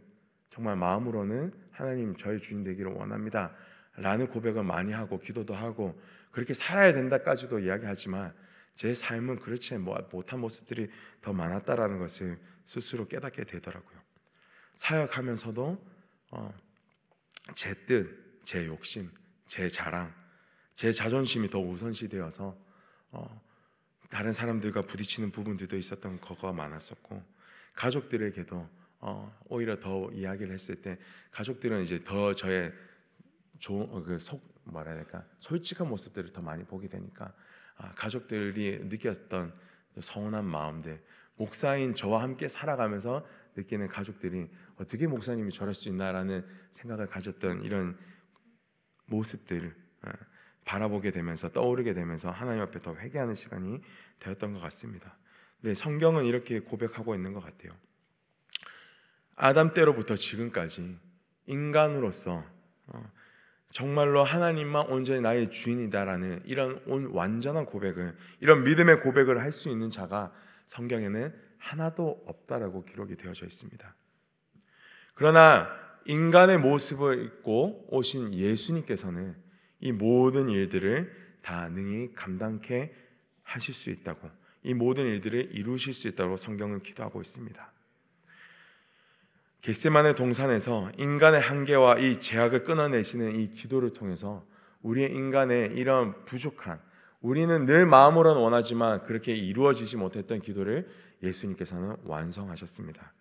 정말 0.49 0.75
마음으로는 0.75 1.51
하나님 1.71 2.15
저의 2.15 2.39
주인 2.39 2.63
되기를 2.63 2.91
원합니다. 2.91 3.53
라는 3.95 4.27
고백을 4.27 4.63
많이 4.63 4.93
하고 4.93 5.19
기도도 5.19 5.55
하고 5.55 5.99
그렇게 6.31 6.53
살아야 6.53 6.93
된다까지도 6.93 7.59
이야기하지만 7.59 8.33
제 8.75 8.93
삶은 8.93 9.39
그렇지 9.39 9.75
못한 9.77 10.39
모습들이 10.39 10.89
더 11.21 11.33
많았다라는 11.33 11.97
것을 11.97 12.37
스스로 12.63 13.07
깨닫게 13.07 13.43
되더라고요. 13.43 13.99
사역하면서도 14.73 15.83
어, 16.31 16.53
제 17.55 17.73
뜻, 17.85 18.39
제 18.43 18.67
욕심, 18.67 19.09
제 19.47 19.67
자랑, 19.67 20.13
제 20.73 20.91
자존심이 20.91 21.49
더 21.49 21.59
우선시 21.59 22.07
되어서 22.07 22.55
어, 23.11 23.41
다른 24.09 24.31
사람들과 24.31 24.83
부딪히는 24.83 25.31
부분들도 25.31 25.75
있었던 25.75 26.21
거가 26.21 26.53
많았었고 26.53 27.36
가족들에게도 27.77 28.69
어, 28.99 29.39
오히려 29.47 29.79
더 29.79 30.09
이야기를 30.11 30.51
했을 30.51 30.81
때 30.81 30.97
가족들은 31.31 31.83
이제 31.83 32.03
더 32.03 32.33
저의 32.33 32.73
어, 33.69 34.03
그속 34.03 34.41
뭐라 34.63 34.91
해야 34.91 35.03
될까 35.03 35.23
솔직한 35.37 35.87
모습들을 35.87 36.33
더 36.33 36.41
많이 36.41 36.65
보게 36.65 36.87
되니까 36.87 37.33
아, 37.77 37.93
가족들이 37.93 38.79
느꼈던 38.85 39.53
서운한 39.99 40.45
마음들 40.45 41.01
목사인 41.35 41.95
저와 41.95 42.23
함께 42.23 42.47
살아가면서 42.47 43.25
느끼는 43.55 43.87
가족들이 43.87 44.49
어떻게 44.77 45.07
목사님이 45.07 45.51
저럴 45.51 45.73
수 45.73 45.87
있나라는 45.89 46.45
생각을 46.71 47.07
가졌던 47.07 47.63
이런 47.63 47.97
모습들을 49.05 49.75
어, 50.03 50.09
바라보게 50.65 51.11
되면서 51.11 51.49
떠오르게 51.49 51.93
되면서 51.93 52.31
하나님 52.31 52.61
앞에 52.63 52.81
더 52.81 52.95
회개하는 52.95 53.35
시간이 53.35 53.81
되었던 54.19 54.53
것 54.53 54.59
같습니다. 54.59 55.17
네, 55.61 55.73
성경은 55.73 56.25
이렇게 56.25 56.59
고백하고 56.59 57.15
있는 57.15 57.33
것 57.33 57.43
같아요. 57.43 57.73
아담 59.35 59.73
때로부터 59.73 60.15
지금까지 60.15 60.97
인간으로서 61.45 62.43
어, 62.87 63.11
정말로 63.71 64.23
하나님만 64.23 64.87
온전히 64.87 65.21
나의 65.21 65.49
주인이다라는 65.49 66.41
이런 66.45 66.81
완전한 67.11 67.65
고백을 67.65 68.15
이런 68.39 68.63
믿음의 68.63 69.01
고백을 69.01 69.41
할 69.41 69.51
수 69.51 69.69
있는 69.69 69.89
자가 69.89 70.33
성경에는 70.67 71.33
하나도 71.57 72.23
없다라고 72.25 72.85
기록이 72.85 73.15
되어져 73.15 73.45
있습니다. 73.45 73.95
그러나 75.15 75.69
인간의 76.05 76.59
모습을 76.59 77.23
입고 77.23 77.87
오신 77.89 78.33
예수님께서는 78.33 79.35
이 79.79 79.91
모든 79.91 80.49
일들을 80.49 81.39
다 81.41 81.69
능히 81.69 82.13
감당케 82.13 82.93
하실 83.43 83.73
수 83.73 83.89
있다고 83.89 84.29
이 84.67 84.73
모든 84.73 85.05
일들을 85.05 85.55
이루실 85.55 85.93
수 85.93 86.09
있다고 86.09 86.35
성경은 86.35 86.81
기도하고 86.81 87.21
있습니다. 87.21 87.71
겟세만의 89.61 90.15
동산에서 90.15 90.91
인간의 90.97 91.39
한계와 91.39 91.99
이 91.99 92.19
제약을 92.19 92.65
끊어내시는 92.65 93.39
이 93.39 93.49
기도를 93.49 93.93
통해서 93.93 94.45
우리의 94.81 95.13
인간의 95.13 95.71
이런 95.75 96.25
부족한 96.25 96.81
우리는 97.21 97.65
늘 97.65 97.85
마음으로는 97.85 98.41
원하지만 98.41 99.03
그렇게 99.03 99.33
이루어지지 99.33 99.95
못했던 99.95 100.41
기도를 100.41 100.89
예수님께서는 101.23 101.95
완성하셨습니다. 102.03 103.13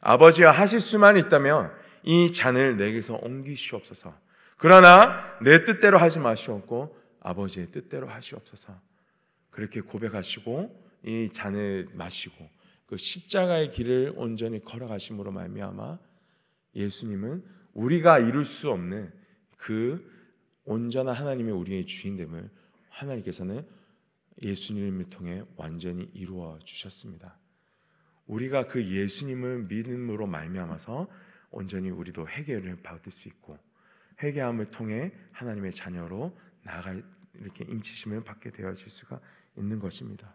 아버지와 0.00 0.50
하실 0.50 0.80
수만 0.80 1.16
있다면 1.16 1.72
이 2.02 2.32
잔을 2.32 2.76
내게서 2.76 3.14
옮기시옵소서. 3.22 4.18
그러나 4.56 5.38
내 5.42 5.64
뜻대로 5.64 5.98
하지 5.98 6.18
마시옵고 6.18 6.96
아버지의 7.20 7.68
뜻대로 7.68 8.08
하시옵소서. 8.08 8.74
그렇게 9.50 9.80
고백하시고 9.80 10.87
이 11.04 11.28
잔을 11.30 11.88
마시고 11.92 12.48
그 12.86 12.96
십자가의 12.96 13.70
길을 13.70 14.14
온전히 14.16 14.62
걸어가심으로 14.64 15.30
말미암아 15.32 15.98
예수님은 16.74 17.44
우리가 17.74 18.18
이룰 18.18 18.44
수 18.44 18.70
없는 18.70 19.12
그 19.56 20.10
온전한 20.64 21.14
하나님의 21.14 21.52
우리의 21.52 21.86
주인됨을 21.86 22.50
하나님께서는 22.88 23.66
예수님을 24.42 25.10
통해 25.10 25.42
완전히 25.56 26.10
이루어 26.14 26.58
주셨습니다. 26.60 27.38
우리가 28.26 28.66
그 28.66 28.84
예수님을 28.84 29.64
믿음으로 29.64 30.26
말미암아서 30.26 31.08
온전히 31.50 31.90
우리도 31.90 32.28
회개를 32.28 32.82
받을 32.82 33.10
수 33.10 33.28
있고 33.28 33.58
회개함을 34.22 34.70
통해 34.70 35.12
하나님의 35.32 35.72
자녀로 35.72 36.36
나가 36.62 36.94
이렇게 37.34 37.64
인치심을 37.64 38.24
받게 38.24 38.50
되어질 38.50 38.90
수가 38.90 39.20
있는 39.56 39.78
것입니다. 39.78 40.34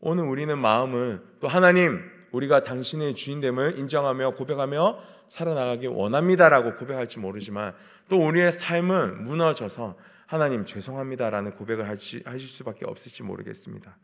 오늘 0.00 0.24
우리는 0.24 0.58
마음을 0.58 1.22
또 1.40 1.48
하나님 1.48 2.00
우리가 2.32 2.62
당신의 2.62 3.14
주인됨을 3.14 3.78
인정하며 3.78 4.32
고백하며 4.32 4.98
살아나가기 5.26 5.86
원합니다라고 5.86 6.76
고백할지 6.76 7.18
모르지만 7.18 7.74
또 8.08 8.24
우리의 8.26 8.52
삶은 8.52 9.24
무너져서 9.24 9.96
하나님 10.26 10.64
죄송합니다라는 10.64 11.52
고백을 11.54 11.88
하실 11.88 12.22
수밖에 12.40 12.84
없을지 12.84 13.22
모르겠습니다. 13.22 13.96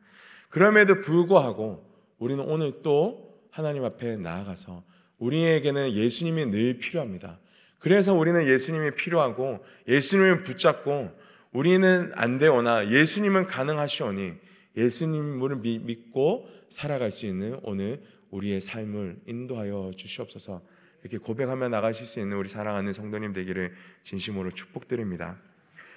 그럼에도 0.49 1.01
불구하고 1.01 1.85
우리는 2.19 2.43
오늘 2.45 2.83
또 2.83 3.33
하나님 3.51 3.85
앞에 3.85 4.17
나아가서 4.17 4.85
우리에게는 5.19 5.93
예수님이 5.93 6.47
늘 6.47 6.79
필요합니다. 6.79 7.39
그래서 7.79 8.15
우리는 8.15 8.47
예수님이 8.47 8.93
필요하고 8.93 9.63
예수님을 9.89 10.43
붙잡고 10.45 11.11
우리는 11.53 12.13
안 12.15 12.39
되오나 12.39 12.89
예수님은 12.89 13.47
가능하시오니 13.47 14.52
예수님을 14.77 15.57
믿고 15.57 16.49
살아갈 16.69 17.13
수 17.13 17.27
있는 17.27 17.59
오늘 17.63 18.03
우리의 18.31 18.61
삶을 18.61 19.21
인도하여 19.27 19.93
주시옵소서. 19.95 20.63
이렇게 21.03 21.19
고백하며 21.19 21.69
나가실 21.69 22.07
수 22.07 22.21
있는 22.21 22.37
우리 22.37 22.49
사랑하는 22.49 22.93
성도님 22.93 23.33
되기를 23.33 23.75
진심으로 24.05 24.53
축복드립니다. 24.53 25.39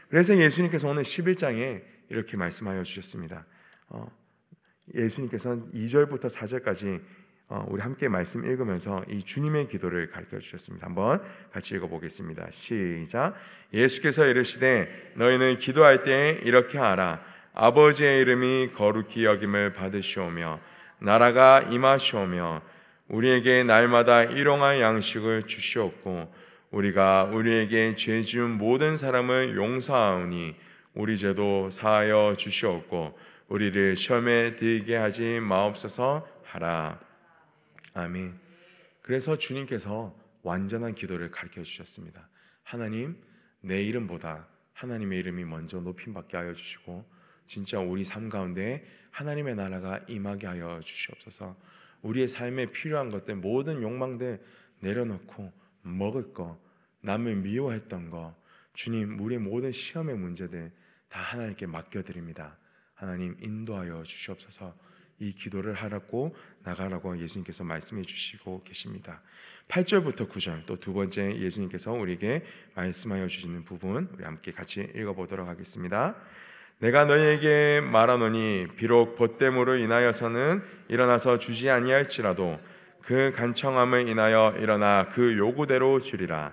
그래서 0.10 0.38
예수님께서 0.38 0.90
오늘 0.90 1.04
11장에 1.04 1.84
이렇게 2.10 2.38
말씀하여 2.38 2.84
주셨습니다. 2.84 3.46
어, 3.90 4.12
예수님께서는 4.94 5.72
2절부터 5.74 6.26
4절까지 6.26 7.02
어, 7.48 7.64
우리 7.68 7.82
함께 7.82 8.08
말씀 8.10 8.44
읽으면서 8.44 9.04
이 9.08 9.22
주님의 9.24 9.68
기도를 9.68 10.10
가르쳐 10.10 10.40
주셨습니다. 10.40 10.88
한번 10.88 11.22
같이 11.52 11.76
읽어보겠습니다. 11.76 12.50
시작. 12.50 13.36
예수께서 13.72 14.26
이르시되 14.26 15.14
너희는 15.16 15.58
기도할 15.58 16.04
때 16.04 16.40
이렇게 16.44 16.80
하라. 16.80 17.24
아버지의 17.56 18.20
이름이 18.22 18.74
거룩히 18.74 19.24
여김을 19.24 19.72
받으시오며 19.74 20.60
나라가 21.00 21.62
임하시오며 21.62 22.62
우리에게 23.08 23.64
날마다 23.64 24.24
일용할 24.24 24.82
양식을 24.82 25.44
주시옵고 25.44 26.34
우리가 26.72 27.24
우리에게 27.26 27.96
죄 27.96 28.22
지은 28.22 28.58
모든 28.58 28.98
사람을 28.98 29.56
용서하오니 29.56 30.56
우리 30.96 31.18
죄도 31.18 31.70
사하여 31.70 32.34
주시옵고 32.38 33.18
우리를 33.48 33.96
시험에 33.96 34.58
들게 34.58 34.98
하지 34.98 35.40
마옵소서 35.40 36.28
하라. 36.44 37.00
아멘. 37.94 38.38
그래서 39.02 39.38
주님께서 39.38 40.14
완전한 40.44 40.94
기도를 40.94 41.32
가르쳐 41.32 41.64
주셨습니다. 41.64 42.28
하나님, 42.64 43.16
내 43.62 43.82
이름보다 43.84 44.48
하나님의 44.74 45.20
이름이 45.20 45.46
먼저 45.46 45.80
높임 45.80 46.14
받게 46.14 46.36
하여 46.36 46.54
주시고 46.54 47.15
진짜 47.48 47.80
우리 47.80 48.04
삶 48.04 48.30
가운데 48.30 48.86
하나님의 49.12 49.56
나라가 49.56 50.00
임하게 50.08 50.48
하여 50.48 50.80
주시옵소서. 50.84 51.56
우리의 52.02 52.28
삶에 52.28 52.68
필요한 52.68 53.10
것들 53.10 53.36
모든 53.36 53.82
욕망들 53.82 54.44
내려놓고 54.80 55.52
먹을 55.82 56.34
거, 56.34 56.60
남을 57.02 57.38
미워했던 57.38 58.10
거, 58.10 58.36
주님 58.74 59.20
우리의 59.20 59.40
모든 59.40 59.72
시험의 59.72 60.18
문제들 60.18 60.72
다 61.08 61.22
하나님께 61.22 61.66
맡겨 61.68 62.04
드립니다. 62.04 62.58
하나님 62.94 63.38
인도하여 63.42 64.04
주시옵소서. 64.04 64.76
이 65.20 65.32
기도를 65.32 65.74
하라고 65.76 66.36
나가라고 66.64 67.18
예수님께서 67.20 67.64
말씀해 67.64 68.02
주시고 68.02 68.64
계십니다. 68.64 69.22
8절부터 69.70 70.30
9절 70.30 70.66
또 70.66 70.76
두 70.76 70.94
번째 70.94 71.40
예수님께서 71.40 71.94
우리에게 71.94 72.44
말씀하여 72.76 73.28
주시는 73.28 73.64
부분 73.64 74.10
우리 74.14 74.24
함께 74.26 74.52
같이 74.52 74.92
읽어 74.94 75.14
보도록 75.14 75.48
하겠습니다. 75.48 76.16
내가 76.80 77.06
너희에게 77.06 77.82
말하노니 77.82 78.68
비록 78.76 79.16
벗됨으로 79.16 79.78
인하여서는 79.78 80.62
일어나서 80.90 81.40
주지 81.40 81.70
아니할지라도 81.70 82.60
그 83.02 83.32
간청함을 83.36 84.10
인하여 84.10 84.56
일어나 84.60 85.06
그 85.10 85.38
요구대로 85.38 86.00
주리라. 86.00 86.52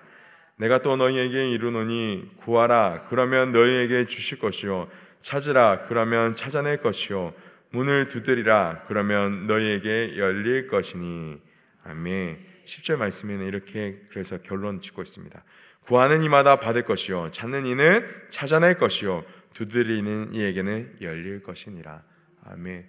내가 0.55 0.81
또 0.81 0.95
너희에게 0.95 1.49
이르노니 1.49 2.33
구하라. 2.37 3.07
그러면 3.09 3.51
너희에게 3.51 4.05
주실 4.05 4.39
것이요. 4.39 4.87
찾으라. 5.21 5.83
그러면 5.87 6.35
찾아낼 6.35 6.77
것이요. 6.77 7.33
문을 7.71 8.07
두드리라. 8.07 8.83
그러면 8.87 9.47
너희에게 9.47 10.17
열릴 10.17 10.67
것이니. 10.67 11.41
아멘. 11.85 12.37
10절 12.65 12.97
말씀에는 12.97 13.45
이렇게 13.45 13.99
그래서 14.09 14.37
결론 14.37 14.79
짓고 14.79 15.01
있습니다. 15.01 15.43
구하는 15.85 16.23
이마다 16.23 16.57
받을 16.57 16.83
것이요. 16.83 17.29
찾는 17.31 17.65
이는 17.65 18.07
찾아낼 18.29 18.75
것이요 18.75 19.25
두드리는 19.53 20.33
이에게는 20.33 20.97
열릴 21.01 21.43
것이니라. 21.43 22.03
아멘. 22.43 22.85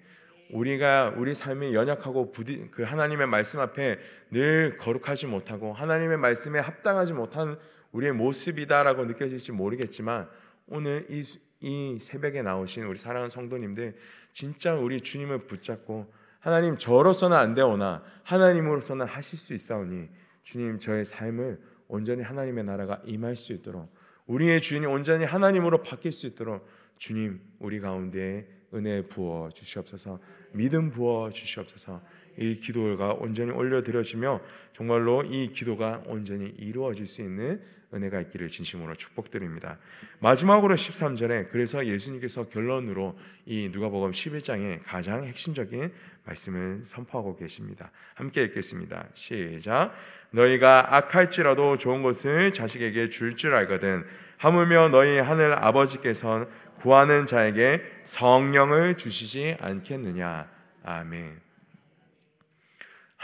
우리가 0.50 1.14
우리 1.16 1.34
삶이 1.34 1.74
연약하고 1.74 2.30
부디 2.30 2.68
그 2.70 2.82
하나님의 2.82 3.26
말씀 3.26 3.60
앞에 3.60 3.98
늘 4.30 4.76
거룩하지 4.78 5.26
못하고 5.26 5.72
하나님의 5.72 6.18
말씀에 6.18 6.58
합당하지 6.58 7.12
못한 7.12 7.58
우리의 7.92 8.12
모습이다라고 8.12 9.06
느껴질지 9.06 9.52
모르겠지만 9.52 10.28
오늘 10.66 11.06
이, 11.08 11.22
이 11.60 11.98
새벽에 11.98 12.42
나오신 12.42 12.84
우리 12.84 12.98
사랑하는 12.98 13.28
성도님들 13.28 13.96
진짜 14.32 14.74
우리 14.74 15.00
주님을 15.00 15.46
붙잡고 15.46 16.12
하나님 16.40 16.76
저로서는 16.76 17.36
안 17.36 17.54
되오나 17.54 18.02
하나님으로서는 18.22 19.06
하실 19.06 19.38
수 19.38 19.54
있사오니 19.54 20.08
주님 20.42 20.78
저의 20.78 21.04
삶을 21.04 21.60
온전히 21.88 22.22
하나님의 22.22 22.64
나라가 22.64 23.00
임할 23.06 23.36
수 23.36 23.52
있도록 23.52 23.92
우리의 24.26 24.60
주인이 24.60 24.86
온전히 24.86 25.24
하나님으로 25.24 25.82
바뀔 25.82 26.12
수 26.12 26.26
있도록 26.26 26.66
주님 26.98 27.40
우리 27.58 27.80
가운데 27.80 28.48
은혜 28.72 29.06
부어 29.06 29.50
주시옵소서 29.50 30.18
믿음 30.52 30.90
부어 30.90 31.30
주시옵소서 31.30 32.02
이 32.38 32.54
기도가 32.54 33.12
온전히 33.12 33.50
올려드려지며 33.52 34.40
정말로 34.74 35.22
이 35.22 35.52
기도가 35.52 36.02
온전히 36.06 36.52
이루어질 36.58 37.06
수 37.06 37.22
있는 37.22 37.60
은혜가 37.94 38.20
있기를 38.22 38.48
진심으로 38.48 38.94
축복드립니다. 38.94 39.78
마지막으로 40.18 40.74
13절에 40.74 41.50
그래서 41.50 41.86
예수님께서 41.86 42.48
결론으로 42.48 43.16
이 43.46 43.68
누가복음 43.72 44.10
11장의 44.10 44.80
가장 44.84 45.24
핵심적인 45.24 45.92
말씀을 46.24 46.80
선포하고 46.84 47.36
계십니다. 47.36 47.90
함께 48.14 48.42
읽겠습니다. 48.44 49.06
시작. 49.14 49.94
너희가 50.30 50.96
악할지라도 50.96 51.76
좋은 51.76 52.02
것을 52.02 52.52
자식에게 52.52 53.10
줄줄 53.10 53.54
알거든 53.54 54.04
하물며 54.38 54.88
너희 54.88 55.18
하늘 55.18 55.52
아버지께서 55.52 56.46
구하는 56.78 57.26
자에게 57.26 57.82
성령을 58.02 58.96
주시지 58.96 59.56
않겠느냐. 59.60 60.50
아멘. 60.82 61.43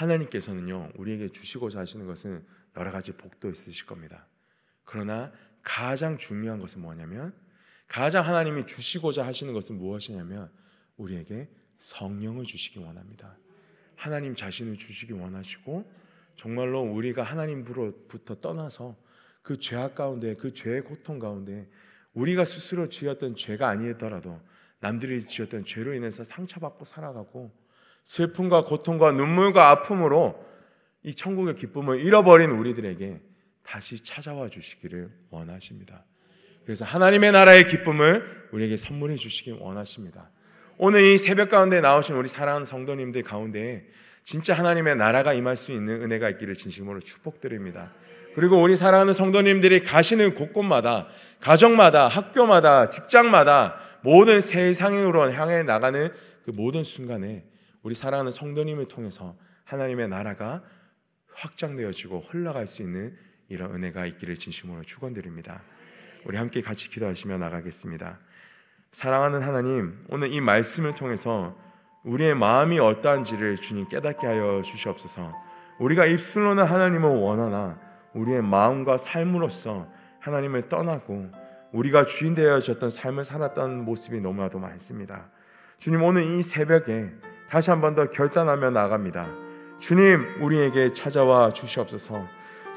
하나님께서는요, 0.01 0.93
우리에게 0.97 1.29
주시고자 1.29 1.81
하시는 1.81 2.07
것은 2.07 2.43
여러 2.77 2.91
가지 2.91 3.13
복도 3.13 3.51
있으실 3.51 3.85
겁니다. 3.85 4.27
그러나 4.85 5.31
가장 5.63 6.17
중요한 6.17 6.59
것은 6.59 6.81
뭐냐면, 6.81 7.35
가장 7.87 8.25
하나님이 8.25 8.65
주시고자 8.65 9.27
하시는 9.27 9.53
것은 9.53 9.77
무엇이냐면, 9.77 10.51
우리에게 10.97 11.51
성령을 11.77 12.45
주시기 12.45 12.79
원합니다. 12.79 13.37
하나님 13.95 14.35
자신을 14.35 14.77
주시기 14.77 15.13
원하시고, 15.13 15.91
정말로 16.37 16.81
우리가 16.81 17.23
하나님으로부터 17.23 18.41
떠나서 18.41 18.97
그 19.43 19.59
죄악 19.59 19.95
가운데, 19.95 20.35
그 20.35 20.53
죄의 20.53 20.83
고통 20.83 21.19
가운데, 21.19 21.69
우리가 22.15 22.47
스스로 22.47 22.89
지었던 22.89 23.37
죄가 23.37 23.69
아니더라도 23.69 24.41
남들이 24.81 25.27
지었던 25.27 25.67
죄로 25.67 25.93
인해서 25.93 26.25
상처받고 26.25 26.87
살아가고 26.87 27.60
슬픔과 28.05 28.65
고통과 28.65 29.13
눈물과 29.13 29.71
아픔으로 29.71 30.45
이 31.03 31.15
천국의 31.15 31.55
기쁨을 31.55 32.01
잃어버린 32.01 32.51
우리들에게 32.51 33.21
다시 33.63 34.03
찾아와 34.03 34.49
주시기를 34.49 35.11
원하십니다. 35.31 36.05
그래서 36.65 36.85
하나님의 36.85 37.33
나라의 37.33 37.67
기쁨을 37.67 38.49
우리에게 38.53 38.77
선물해 38.77 39.17
주시기 39.17 39.53
원하십니다. 39.61 40.31
오늘 40.77 41.03
이 41.03 41.19
새벽 41.19 41.51
가운데 41.51 41.81
나오신 41.81 42.17
우리 42.17 42.29
사랑하는 42.29 42.65
성도님들 42.65 43.23
가운데 43.23 43.87
진짜 44.23 44.55
하나님의 44.55 44.97
나라가 44.97 45.33
임할 45.33 45.57
수 45.57 45.73
있는 45.73 46.03
은혜가 46.03 46.31
있기를 46.31 46.55
진심으로 46.55 47.01
축복드립니다. 47.01 47.93
그리고 48.35 48.63
우리 48.63 48.77
사랑하는 48.77 49.13
성도님들이 49.13 49.83
가시는 49.83 50.35
곳곳마다 50.35 51.09
가정마다 51.41 52.07
학교마다 52.07 52.89
직장마다 52.89 53.79
모든 54.03 54.41
세상으로 54.41 55.33
향해 55.33 55.63
나가는 55.63 56.09
그 56.45 56.51
모든 56.51 56.85
순간에 56.85 57.45
우리 57.83 57.95
사랑하는 57.95 58.31
성도님을 58.31 58.89
통해서 58.89 59.37
하나님의 59.65 60.09
나라가 60.09 60.63
확장되어지고 61.35 62.21
흘러갈 62.29 62.67
수 62.67 62.83
있는 62.83 63.17
이런 63.49 63.75
은혜가 63.75 64.07
있기를 64.07 64.37
진심으로 64.37 64.83
축원드립니다. 64.83 65.63
우리 66.25 66.37
함께 66.37 66.61
같이 66.61 66.91
기도하시며 66.91 67.39
나가겠습니다. 67.39 68.19
사랑하는 68.93 69.43
하나님, 69.43 70.05
오늘 70.11 70.33
이 70.33 70.41
말씀을 70.41 70.95
통해서 70.95 71.57
우리의 72.05 72.35
마음이 72.35 72.79
어떠한지를 72.79 73.57
주님 73.59 73.89
깨닫게 73.89 74.27
하여 74.27 74.63
주시옵소서. 74.63 75.35
우리가 75.79 76.07
입술로는 76.07 76.65
하나님을 76.65 77.09
원하나 77.09 77.81
우리의 78.15 78.43
마음과 78.43 78.99
삶으로서 78.99 79.91
하나님을 80.19 80.69
떠나고 80.69 81.31
우리가 81.73 82.05
주인 82.07 82.35
되어졌던 82.35 82.91
삶을 82.91 83.25
살았던 83.25 83.85
모습이 83.85 84.21
너무나도 84.21 84.59
많습니다. 84.59 85.31
주님 85.79 86.03
오늘 86.03 86.23
이 86.23 86.43
새벽에 86.43 87.11
다시 87.51 87.71
한 87.71 87.81
번 87.81 87.95
더 87.95 88.07
결단하며 88.07 88.71
나갑니다. 88.71 89.29
주님 89.79 90.25
우리에게 90.41 90.93
찾아와 90.93 91.51
주시옵소서. 91.51 92.27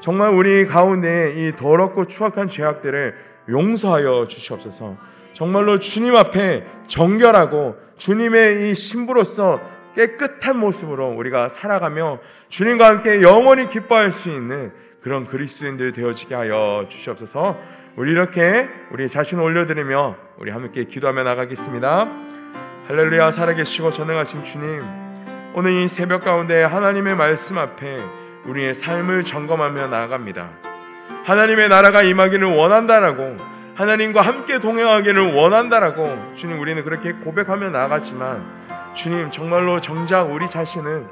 정말 0.00 0.34
우리 0.34 0.66
가운데 0.66 1.32
이 1.36 1.52
더럽고 1.52 2.06
추악한 2.06 2.48
죄악들을 2.48 3.14
용서하여 3.48 4.26
주시옵소서. 4.26 4.96
정말로 5.32 5.78
주님 5.78 6.14
앞에 6.16 6.66
정결하고 6.88 7.76
주님의 7.96 8.70
이 8.70 8.74
신부로서 8.74 9.60
깨끗한 9.94 10.58
모습으로 10.58 11.08
우리가 11.10 11.48
살아가며 11.48 12.18
주님과 12.48 12.86
함께 12.86 13.22
영원히 13.22 13.68
기뻐할 13.68 14.10
수 14.10 14.28
있는 14.28 14.72
그런 15.02 15.26
그리스도인들 15.26 15.92
되어지게 15.92 16.34
하여 16.34 16.86
주시옵소서. 16.88 17.56
우리 17.96 18.10
이렇게 18.10 18.68
우리 18.90 19.08
자신 19.08 19.38
올려드리며 19.38 20.16
우리 20.38 20.50
함께 20.50 20.84
기도하며 20.84 21.22
나가겠습니다. 21.22 22.08
할렐루야 22.86 23.30
살아계시고 23.30 23.92
전능하신 23.92 24.42
주님 24.42 24.84
오늘 25.54 25.72
이 25.72 25.88
새벽 25.88 26.22
가운데 26.22 26.62
하나님의 26.62 27.16
말씀 27.16 27.56
앞에 27.56 28.02
우리의 28.44 28.74
삶을 28.74 29.24
점검하며 29.24 29.86
나아갑니다. 29.86 30.50
하나님의 31.24 31.70
나라가 31.70 32.02
임하기를 32.02 32.46
원한다라고 32.46 33.38
하나님과 33.74 34.20
함께 34.20 34.60
동행하기를 34.60 35.32
원한다라고 35.32 36.34
주님 36.34 36.60
우리는 36.60 36.84
그렇게 36.84 37.12
고백하며 37.12 37.70
나아가지만 37.70 38.44
주님 38.92 39.30
정말로 39.30 39.80
정작 39.80 40.30
우리 40.30 40.46
자신은 40.46 41.06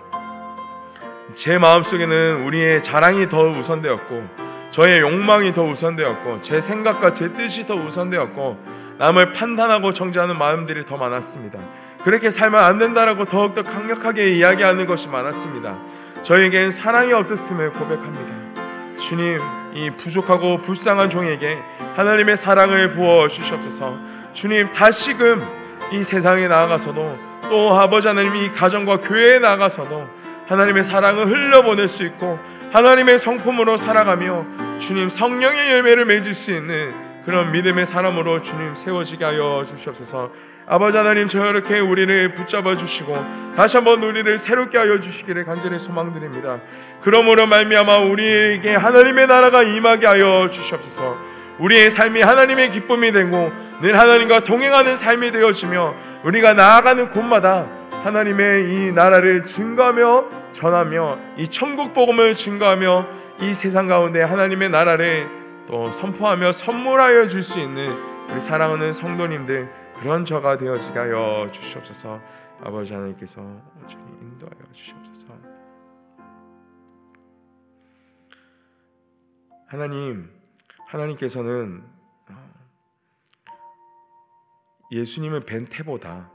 제 1.35 1.56
마음속에는 1.56 2.42
우리의 2.44 2.82
자랑이 2.82 3.30
더 3.30 3.48
우선되었고 3.48 4.52
저의 4.72 5.00
욕망이 5.00 5.54
더 5.54 5.62
우선되었고 5.62 6.42
제 6.42 6.61
생각과 6.61 7.14
제 7.14 7.32
뜻이 7.32 7.66
더 7.66 7.74
우선되었고 7.76 8.81
남을 9.02 9.32
판단하고 9.32 9.92
정죄하는 9.92 10.38
마음들이 10.38 10.86
더 10.86 10.96
많았습니다. 10.96 11.58
그렇게 12.04 12.30
살면 12.30 12.62
안 12.62 12.78
된다라고 12.78 13.24
더욱더 13.24 13.64
강력하게 13.64 14.30
이야기하는 14.30 14.86
것이 14.86 15.08
많았습니다. 15.08 15.76
저에겐 16.22 16.70
사랑이 16.70 17.12
없었음을 17.12 17.72
고백합니다. 17.72 18.96
주님, 19.00 19.40
이 19.74 19.90
부족하고 19.90 20.58
불쌍한 20.58 21.10
종에게 21.10 21.58
하나님의 21.96 22.36
사랑을 22.36 22.94
부어 22.94 23.26
주시옵소서. 23.26 23.98
주님, 24.34 24.70
다시금 24.70 25.44
이 25.90 26.04
세상에 26.04 26.46
나아가서도 26.46 27.18
또 27.50 27.76
아버지 27.76 28.06
하나님 28.06 28.36
이 28.36 28.52
가정과 28.52 28.98
교회에 28.98 29.40
나가서도 29.40 30.06
하나님의 30.46 30.84
사랑을 30.84 31.26
흘려보낼 31.26 31.88
수 31.88 32.04
있고 32.04 32.38
하나님의 32.70 33.18
성품으로 33.18 33.76
살아가며 33.76 34.46
주님 34.78 35.08
성령의 35.08 35.72
열매를 35.72 36.04
맺을 36.04 36.34
수 36.34 36.52
있는 36.52 37.12
그런 37.24 37.52
믿음의 37.52 37.87
사람으로 37.87 38.42
주님 38.42 38.74
세워지게 38.74 39.24
하여 39.24 39.64
주시옵소서. 39.66 40.30
아버지 40.66 40.96
하나님 40.96 41.28
저렇게 41.28 41.80
우리를 41.80 42.35
붙잡아 42.35 42.76
주시고 42.76 43.16
다시 43.56 43.76
한번 43.76 44.02
우리를 44.02 44.38
새롭게 44.38 44.78
하여 44.78 44.98
주시기를 44.98 45.44
간절히 45.44 45.78
소망드립니다. 45.78 46.58
그러므로 47.00 47.46
말미암아 47.46 47.98
우리에게 47.98 48.74
하나님의 48.74 49.26
나라가 49.26 49.62
임하게 49.62 50.06
하여 50.06 50.48
주시옵소서. 50.50 51.16
우리의 51.58 51.90
삶이 51.90 52.22
하나님의 52.22 52.70
기쁨이 52.70 53.12
되고 53.12 53.52
늘 53.80 53.98
하나님과 53.98 54.40
동행하는 54.40 54.96
삶이 54.96 55.30
되어지며 55.30 55.94
우리가 56.24 56.54
나아가는 56.54 57.11
곳마다 57.11 57.66
하나님의 58.02 58.70
이 58.70 58.92
나라를 58.92 59.44
증거하며 59.44 60.24
전하며 60.50 61.18
이 61.37 61.48
천국 61.48 61.92
복음을 61.92 62.35
증거하며 62.35 63.06
이 63.40 63.54
세상 63.54 63.87
가운데 63.87 64.22
하나님의 64.22 64.70
나라를 64.70 65.41
또 65.66 65.90
선포하며 65.92 66.53
선물하여 66.53 67.29
줄 67.29 67.42
수 67.42 67.61
있는 67.61 67.92
우리 68.31 68.40
사랑하는 68.40 68.92
성도님들 68.92 69.70
그런 70.01 70.25
저가 70.25 70.57
되어지게 70.57 70.98
하여 70.98 71.48
주시옵소서. 71.53 72.20
아버지 72.61 72.92
하나님께서 72.92 73.40
온전히 73.40 74.05
인도하여 74.20 74.72
주시옵소서. 74.72 75.29
하나님, 79.66 80.31
하나님께서는 80.87 81.83
어, 82.29 82.55
예수님을 84.90 85.46
뵌 85.46 85.66
태보다 85.66 86.31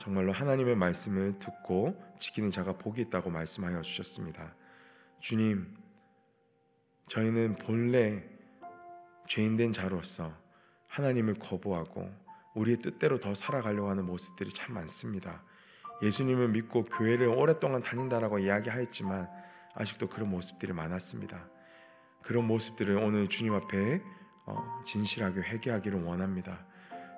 정말로 0.00 0.32
하나님의 0.32 0.76
말씀을 0.76 1.38
듣고 1.38 1.94
지키는 2.18 2.50
자가 2.50 2.72
복이 2.72 3.02
있다고 3.02 3.30
말씀하여 3.30 3.82
주셨습니다. 3.82 4.54
주님, 5.20 5.76
저희는 7.08 7.56
본래 7.56 8.24
죄인된 9.30 9.72
자로서 9.72 10.36
하나님을 10.88 11.34
거부하고 11.34 12.10
우리의 12.56 12.78
뜻대로 12.82 13.20
더 13.20 13.32
살아가려고 13.32 13.88
하는 13.88 14.04
모습들이 14.04 14.50
참 14.50 14.74
많습니다. 14.74 15.44
예수님을 16.02 16.48
믿고 16.48 16.84
교회를 16.86 17.28
오랫동안 17.28 17.80
다닌다라고 17.80 18.40
이야기하였지만 18.40 19.30
아직도 19.76 20.08
그런 20.08 20.30
모습들이 20.30 20.72
많았습니다. 20.72 21.48
그런 22.22 22.44
모습들을 22.48 22.96
오늘 22.96 23.28
주님 23.28 23.54
앞에 23.54 24.02
어, 24.46 24.82
진실하게 24.84 25.42
회개하기를 25.42 26.02
원합니다. 26.02 26.66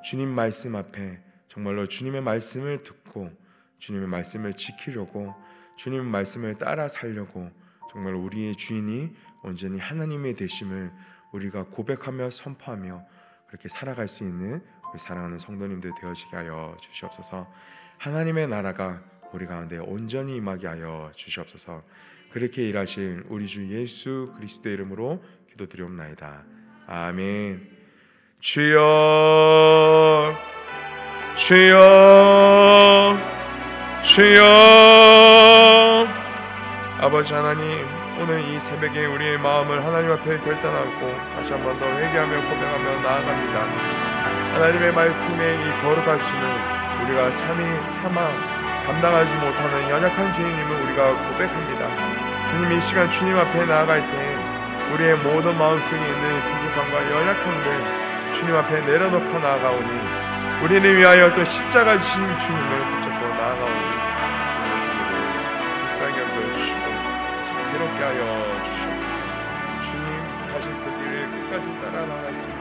주님 0.04 0.28
말씀 0.28 0.76
앞에 0.76 1.18
정말로 1.48 1.86
주님의 1.86 2.20
말씀을 2.20 2.82
듣고 2.82 3.30
주님의 3.78 4.06
말씀을 4.08 4.52
지키려고 4.52 5.34
주님의 5.76 6.04
말씀을 6.04 6.58
따라 6.58 6.88
살려고 6.88 7.50
정말 7.90 8.14
우리의 8.16 8.54
주인이 8.56 9.16
온전히 9.44 9.78
하나님의 9.78 10.36
되심을 10.36 10.92
우리가 11.32 11.64
고백하며 11.64 12.30
선포하며 12.30 13.04
그렇게 13.48 13.68
살아갈 13.68 14.08
수 14.08 14.24
있는 14.24 14.62
우리 14.90 14.98
사랑하는 14.98 15.38
성도님들 15.38 15.92
되어지게 16.00 16.36
하여 16.36 16.76
주시옵소서. 16.80 17.50
하나님의 17.98 18.48
나라가 18.48 19.02
우리 19.32 19.46
가운데 19.46 19.78
온전히 19.78 20.36
임하게 20.36 20.66
하여 20.66 21.10
주시옵소서. 21.14 21.82
그렇게 22.30 22.68
일하실 22.68 23.24
우리 23.28 23.46
주 23.46 23.68
예수 23.70 24.32
그리스도의 24.36 24.74
이름으로 24.74 25.22
기도드리옵나이다. 25.50 26.44
아멘. 26.86 27.68
주여 28.40 30.34
주여 31.36 33.16
주여 34.02 35.41
아버지 37.02 37.34
하나님 37.34 37.84
오늘 38.20 38.40
이 38.48 38.60
새벽에 38.60 39.06
우리의 39.06 39.36
마음을 39.38 39.84
하나님 39.84 40.12
앞에 40.12 40.38
결단하고 40.38 41.12
다시 41.34 41.52
한 41.52 41.62
번 41.64 41.76
더 41.78 41.84
회개하며 41.86 42.30
고백하며 42.30 43.02
나아갑니다. 43.02 43.58
하나님의 44.54 44.92
말씀에 44.92 45.54
이 45.54 45.82
거룩하심을 45.82 46.42
우리가 47.02 47.34
참이 47.34 47.60
참아 47.94 48.16
감당하지 48.86 49.34
못하는 49.34 49.90
연약한 49.90 50.32
죄인임을 50.32 50.82
우리가 50.84 51.10
고백합니다. 51.26 51.82
주님 52.50 52.72
이 52.78 52.80
시간 52.80 53.10
주님 53.10 53.36
앞에 53.36 53.64
나아갈 53.66 54.00
때 54.00 54.36
우리의 54.94 55.16
모든 55.16 55.58
마음속에 55.58 55.96
있는 55.96 56.40
부족함과 56.40 57.10
연약함을 57.10 58.32
주님 58.32 58.54
앞에 58.56 58.80
내려놓고 58.82 59.38
나아가오니 59.40 60.00
우리를 60.62 60.96
위하여 60.98 61.34
또 61.34 61.44
십자가 61.44 61.98
지신 61.98 62.22
주님을 62.38 62.86
붙잡 62.90 63.11
끝까지 71.52 71.68
따라 71.80 72.06
나갈 72.06 72.34
수 72.34 72.51